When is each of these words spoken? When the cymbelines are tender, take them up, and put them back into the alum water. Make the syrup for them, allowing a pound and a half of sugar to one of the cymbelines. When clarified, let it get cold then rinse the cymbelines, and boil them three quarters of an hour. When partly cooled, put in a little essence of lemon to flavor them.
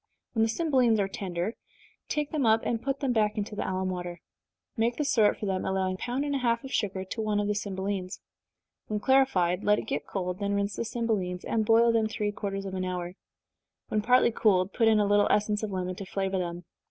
When 0.33 0.41
the 0.41 0.49
cymbelines 0.49 0.97
are 0.99 1.07
tender, 1.07 1.53
take 2.09 2.31
them 2.31 2.43
up, 2.43 2.61
and 2.63 2.81
put 2.81 3.01
them 3.01 3.13
back 3.13 3.37
into 3.37 3.55
the 3.55 3.61
alum 3.69 3.89
water. 3.91 4.19
Make 4.75 4.97
the 4.97 5.05
syrup 5.05 5.37
for 5.37 5.45
them, 5.45 5.63
allowing 5.63 5.93
a 5.93 5.97
pound 5.99 6.25
and 6.25 6.33
a 6.33 6.39
half 6.39 6.63
of 6.63 6.73
sugar 6.73 7.05
to 7.05 7.21
one 7.21 7.39
of 7.39 7.45
the 7.47 7.53
cymbelines. 7.53 8.19
When 8.87 8.99
clarified, 8.99 9.63
let 9.63 9.77
it 9.77 9.83
get 9.85 10.07
cold 10.07 10.39
then 10.39 10.55
rinse 10.55 10.75
the 10.75 10.85
cymbelines, 10.85 11.45
and 11.45 11.67
boil 11.67 11.91
them 11.91 12.07
three 12.07 12.31
quarters 12.31 12.65
of 12.65 12.73
an 12.73 12.83
hour. 12.83 13.13
When 13.89 14.01
partly 14.01 14.31
cooled, 14.31 14.73
put 14.73 14.87
in 14.87 14.99
a 14.99 15.05
little 15.05 15.27
essence 15.29 15.61
of 15.61 15.69
lemon 15.69 15.93
to 15.97 16.05
flavor 16.07 16.39
them. 16.39 16.65